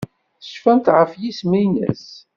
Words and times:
Tecfamt 0.41 0.91
ɣef 0.95 1.11
yisem-nnes? 1.21 2.05